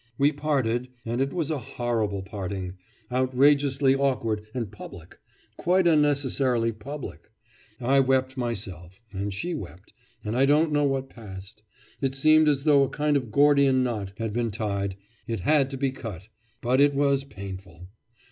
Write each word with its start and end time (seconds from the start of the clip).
'We 0.17 0.31
parted 0.31 0.89
and 1.05 1.21
it 1.21 1.31
was 1.31 1.51
a 1.51 1.59
horrible 1.59 2.23
parting 2.23 2.73
outrageously 3.11 3.93
awkward 3.93 4.41
and 4.51 4.71
public, 4.71 5.19
quite 5.57 5.85
unnecessarily 5.85 6.71
public.... 6.71 7.29
I 7.79 7.99
wept 7.99 8.35
myself, 8.35 8.99
and 9.13 9.31
she 9.31 9.53
wept, 9.53 9.93
and 10.23 10.35
I 10.35 10.47
don't 10.47 10.71
know 10.71 10.85
what 10.85 11.11
passed.... 11.11 11.61
It 12.01 12.15
seemed 12.15 12.49
as 12.49 12.63
though 12.63 12.81
a 12.81 12.89
kind 12.89 13.15
of 13.15 13.29
Gordian 13.29 13.83
knot 13.83 14.13
had 14.17 14.33
been 14.33 14.49
tied. 14.49 14.95
It 15.27 15.41
had 15.41 15.69
to 15.69 15.77
be 15.77 15.91
cut, 15.91 16.29
but 16.61 16.81
it 16.81 16.95
was 16.95 17.23
painful! 17.23 17.87